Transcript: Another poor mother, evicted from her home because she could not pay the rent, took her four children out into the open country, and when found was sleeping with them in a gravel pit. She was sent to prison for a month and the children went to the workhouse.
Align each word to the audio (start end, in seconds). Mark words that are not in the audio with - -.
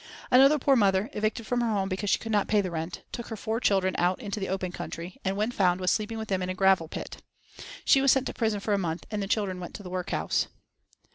Another 0.31 0.57
poor 0.57 0.75
mother, 0.75 1.11
evicted 1.13 1.45
from 1.45 1.61
her 1.61 1.69
home 1.69 1.87
because 1.87 2.09
she 2.09 2.17
could 2.17 2.31
not 2.31 2.47
pay 2.47 2.59
the 2.59 2.71
rent, 2.71 3.03
took 3.11 3.27
her 3.27 3.35
four 3.37 3.59
children 3.59 3.93
out 3.99 4.19
into 4.19 4.39
the 4.39 4.49
open 4.49 4.71
country, 4.71 5.17
and 5.23 5.37
when 5.37 5.51
found 5.51 5.79
was 5.79 5.91
sleeping 5.91 6.17
with 6.17 6.27
them 6.27 6.41
in 6.41 6.49
a 6.49 6.55
gravel 6.55 6.87
pit. 6.87 7.21
She 7.85 8.01
was 8.01 8.11
sent 8.11 8.25
to 8.25 8.33
prison 8.33 8.61
for 8.61 8.73
a 8.73 8.79
month 8.79 9.05
and 9.11 9.21
the 9.21 9.27
children 9.27 9.59
went 9.59 9.75
to 9.75 9.83
the 9.83 9.91
workhouse. 9.91 10.47